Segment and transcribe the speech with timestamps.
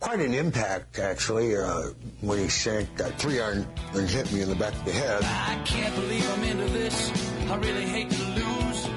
[0.00, 1.88] Quite an impact, actually, uh,
[2.20, 5.24] when he sank that three iron and hit me in the back of the head.
[5.24, 7.10] I can't believe I'm into this.
[7.50, 8.88] I really hate to lose.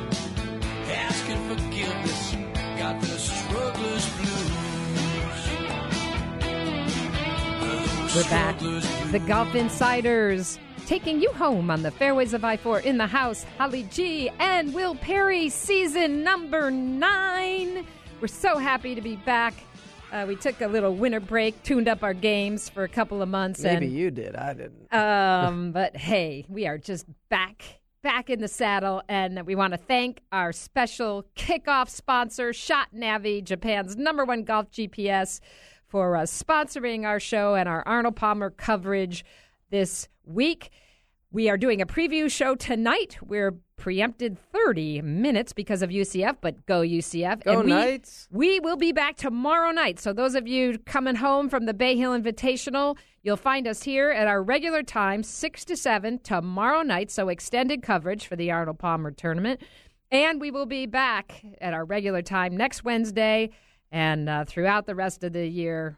[0.92, 2.36] Asking forgiveness.
[2.78, 4.42] Got the struggler's blues.
[8.16, 8.60] We're back.
[9.12, 13.44] The Golf Insiders taking you home on the fairways of I 4 in the house.
[13.58, 17.88] Holly G and Will Perry, season number nine.
[18.20, 19.56] We're so happy to be back.
[20.12, 23.30] Uh, we took a little winter break, tuned up our games for a couple of
[23.30, 23.62] months.
[23.62, 24.36] Maybe and, you did.
[24.36, 24.94] I didn't.
[24.94, 27.64] um, but hey, we are just back,
[28.04, 33.42] back in the saddle, and we want to thank our special kickoff sponsor, Shot Navi,
[33.42, 35.40] Japan's number one golf GPS,
[35.88, 39.24] for uh, sponsoring our show and our Arnold Palmer coverage
[39.70, 40.72] this week.
[41.34, 43.18] We are doing a preview show tonight.
[43.26, 47.46] We're preempted 30 minutes because of UCF, but go UCF.
[47.46, 48.28] Go and we, Knights.
[48.32, 49.98] We will be back tomorrow night.
[49.98, 54.10] So, those of you coming home from the Bay Hill Invitational, you'll find us here
[54.10, 57.10] at our regular time, 6 to 7, tomorrow night.
[57.10, 59.62] So, extended coverage for the Arnold Palmer tournament.
[60.12, 63.52] And we will be back at our regular time next Wednesday
[63.90, 65.98] and uh, throughout the rest of the year.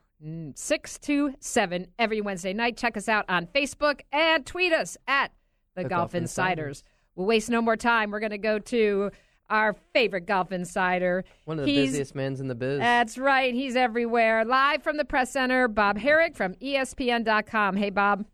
[0.56, 2.78] 6 to 7 every Wednesday night.
[2.78, 5.32] Check us out on Facebook and tweet us at
[5.76, 6.50] the, The Golf, Golf Insiders.
[6.80, 6.84] Insiders.
[7.16, 8.12] We'll waste no more time.
[8.12, 9.12] We're going to go to
[9.50, 11.26] our favorite Golf Insider.
[11.46, 12.80] One of the He's- busiest men's in the biz.
[12.80, 13.54] That's right.
[13.54, 14.46] He's everywhere.
[14.46, 17.76] Live from the press center, Bob Harig from ESPN.com.
[17.76, 18.26] Hey, Bob.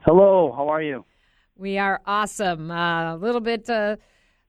[0.00, 1.04] Hello, how are you?
[1.56, 2.70] We are awesome.
[2.70, 3.96] Uh, a little bit uh,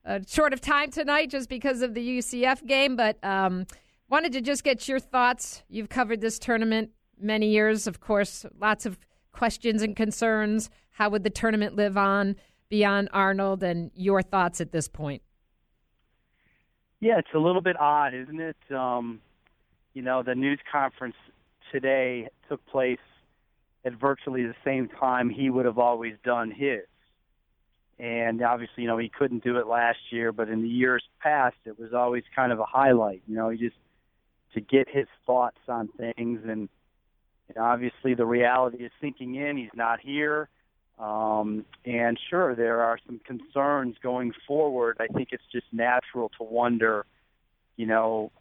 [0.06, 3.66] uh, short of time tonight just because of the UCF game, but um,
[4.12, 5.64] wanted to just get your thoughts.
[5.70, 9.00] You've covered this tournament many years, of course, lots of
[9.32, 10.70] questions and concerns.
[10.92, 12.36] How would the tournament live on
[12.70, 15.22] beyond Arnold and your thoughts at this point?
[17.00, 18.58] Yeah, it's a little bit odd, isn't it?
[18.70, 19.22] Um,
[19.94, 21.16] you know, the news conference
[21.72, 23.00] today took place
[23.86, 26.82] at virtually the same time he would have always done his.
[27.98, 31.56] And obviously, you know, he couldn't do it last year, but in the years past,
[31.66, 33.22] it was always kind of a highlight.
[33.28, 33.76] You know, he just
[34.54, 36.70] to get his thoughts on things, and,
[37.60, 39.58] obviously the reality is sinking in.
[39.58, 40.48] He's not here.
[40.98, 44.98] Um, and sure, there are some concerns going forward.
[45.02, 47.06] I think it's just natural to wonder,
[47.76, 48.32] you know,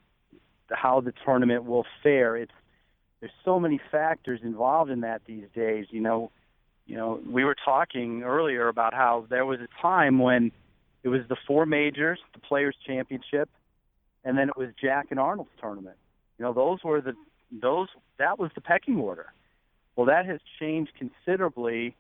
[0.69, 2.37] how the tournament will fare.
[2.37, 2.53] It's
[3.19, 5.87] there's so many factors involved in that these days.
[5.91, 6.31] You know,
[6.87, 10.53] you know, we were talking earlier about how there was a time when
[11.03, 13.49] it was the four majors, the Players Championship,
[14.25, 15.97] and then it was Jack and Arnold's tournament.
[16.39, 17.15] You know, those were the
[17.53, 17.89] those
[18.19, 19.33] that was the pecking order.
[19.97, 21.97] Well, that has changed considerably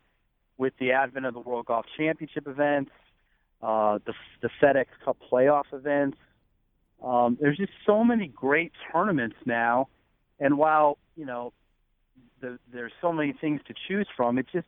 [0.59, 2.93] with the advent of the World Golf Championship events,
[3.63, 6.17] uh, the the FedEx Cup playoff events.
[7.03, 9.89] Um, there's just so many great tournaments now,
[10.39, 11.53] and while you know
[12.41, 14.67] the, there's so many things to choose from, it just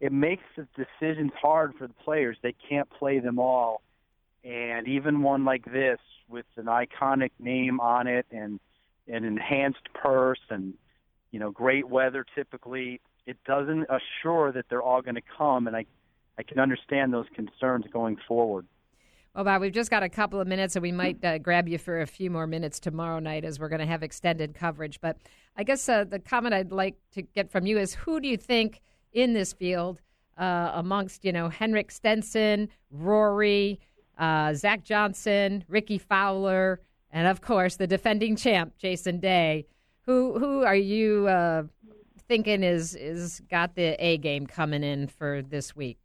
[0.00, 2.36] it makes the decisions hard for the players.
[2.42, 3.82] They can't play them all,
[4.44, 5.98] and even one like this
[6.28, 8.58] with an iconic name on it and
[9.08, 10.74] an enhanced purse and
[11.30, 15.76] you know great weather typically it doesn't assure that they're all going to come and
[15.76, 15.84] i
[16.38, 18.66] i can understand those concerns going forward
[19.34, 21.78] Well, Bob, we've just got a couple of minutes, and we might uh, grab you
[21.78, 25.00] for a few more minutes tomorrow night as we're going to have extended coverage.
[25.00, 25.16] But
[25.56, 28.36] I guess uh, the comment I'd like to get from you is who do you
[28.36, 28.82] think
[29.14, 30.02] in this field,
[30.36, 33.80] uh, amongst, you know, Henrik Stenson, Rory,
[34.18, 36.80] uh, Zach Johnson, Rickie Fowler,
[37.10, 39.66] and of course the defending champ, Jason Day,
[40.02, 41.64] who, who are you uh,
[42.28, 45.98] thinking is, is got the A game coming in for this week?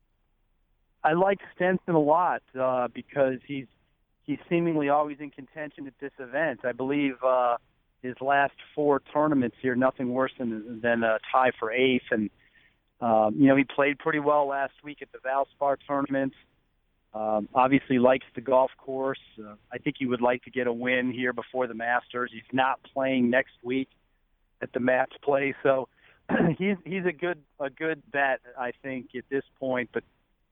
[1.03, 3.67] I like Stenson a lot uh, because he's
[4.23, 6.59] he's seemingly always in contention at this event.
[6.65, 7.57] I believe uh,
[8.01, 12.29] his last four tournaments here, nothing worse than than a tie for eighth, and
[12.99, 16.33] um, you know he played pretty well last week at the Valspar tournament.
[17.17, 19.19] Um, obviously likes the golf course.
[19.39, 22.29] Uh, I think he would like to get a win here before the Masters.
[22.31, 23.89] He's not playing next week
[24.61, 25.87] at the match play, so
[26.59, 29.89] he's he's a good a good bet I think at this point.
[29.91, 30.03] But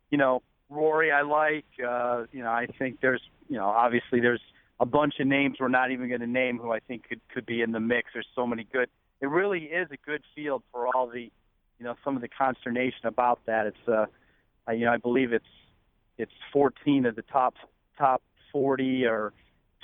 [0.10, 1.66] you know, Rory, I like.
[1.80, 4.42] Uh, you know, I think there's, you know, obviously there's
[4.80, 7.46] a bunch of names we're not even going to name who I think could could
[7.46, 8.10] be in the mix.
[8.14, 8.90] There's so many good.
[9.22, 11.32] It really is a good field for all the,
[11.80, 13.68] you know, some of the consternation about that.
[13.68, 14.06] It's, uh,
[14.72, 15.46] you know, I believe it's
[16.18, 17.56] it's 14 of the top
[17.98, 18.22] top
[18.52, 19.34] 40 or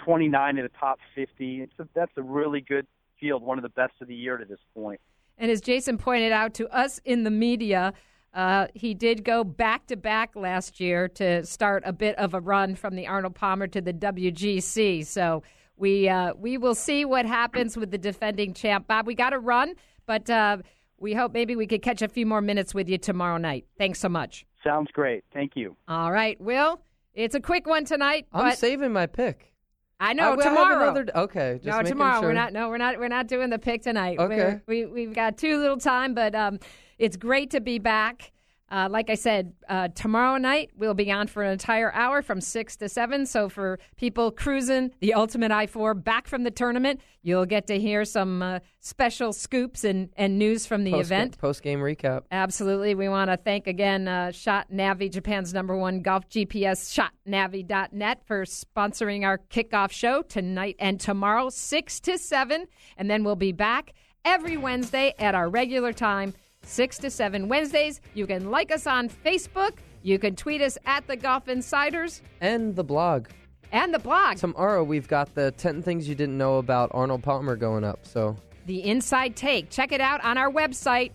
[0.04, 1.62] 29 of the top 50.
[1.62, 2.88] It's a, that's a really good
[3.20, 5.00] field, one of the best of the year to this point.
[5.38, 7.94] And as Jason pointed out to us in the media,
[8.34, 12.40] uh, he did go back to back last year to start a bit of a
[12.40, 15.06] run from the Arnold Palmer to the WGC.
[15.06, 15.44] So
[15.78, 18.88] we uh, we will see what happens with the defending champ.
[18.88, 19.74] Bob, we got to run,
[20.06, 20.58] but uh,
[20.98, 23.66] we hope maybe we could catch a few more minutes with you tomorrow night.
[23.78, 24.46] Thanks so much.
[24.64, 25.24] Sounds great.
[25.34, 25.76] Thank you.
[25.88, 26.82] All right, Will.
[27.14, 28.28] It's a quick one tonight.
[28.32, 29.54] I'm but saving my pick.
[30.00, 30.90] I know I- I have tomorrow.
[30.90, 32.30] another- okay, just no, tomorrow sure.
[32.30, 32.54] we're not.
[32.54, 32.98] No, we're not.
[33.00, 34.18] We're not doing the pick tonight.
[34.20, 34.36] Okay.
[34.36, 36.60] We're- we we've got too little time, but um,
[36.98, 38.32] it's great to be back.
[38.72, 42.40] Uh, like I said, uh, tomorrow night we'll be on for an entire hour from
[42.40, 43.26] six to seven.
[43.26, 47.78] So for people cruising the Ultimate I four back from the tournament, you'll get to
[47.78, 51.38] hear some uh, special scoops and, and news from the event.
[51.38, 52.24] Post game recap.
[52.32, 52.96] Absolutely.
[52.96, 56.98] We want to thank again uh, Shot Navi, Japan's number one golf GPS,
[57.28, 62.66] shotnavi.net, for sponsoring our kickoff show tonight and tomorrow, 6 to 7.
[62.98, 63.94] And then we'll be back
[64.24, 68.02] every Wednesday at our regular time, 6 to 7 Wednesdays.
[68.14, 69.78] You can like us on Facebook.
[70.04, 73.28] You can tweet us at the Golf Insiders And the blog.
[73.72, 77.56] and the blog, Tomorrow we've got the 10 things you didn't know about Arnold Palmer
[77.56, 78.06] going up.
[78.06, 78.36] So
[78.66, 79.70] The Inside Take.
[79.70, 81.12] Check it out on our website,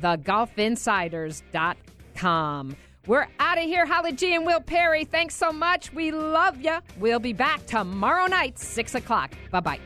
[0.00, 2.76] thegolfinsiders.com.
[3.06, 3.86] We're out of here.
[3.86, 5.94] Holly G and Will Perry, thanks so much.
[5.94, 6.76] We love you.
[6.98, 9.32] We'll be back tomorrow night, 6 o'clock.
[9.50, 9.80] Bye bye.